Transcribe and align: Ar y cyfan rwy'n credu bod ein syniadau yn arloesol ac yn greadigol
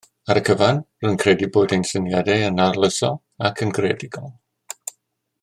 Ar 0.33 0.37
y 0.39 0.41
cyfan 0.45 0.79
rwy'n 1.03 1.19
credu 1.23 1.49
bod 1.57 1.75
ein 1.77 1.85
syniadau 1.89 2.47
yn 2.47 2.65
arloesol 2.69 3.15
ac 3.51 3.63
yn 3.67 3.75
greadigol 3.81 4.35